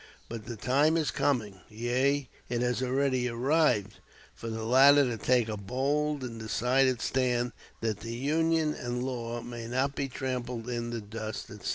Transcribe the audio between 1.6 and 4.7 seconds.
yea, it has already arrived for the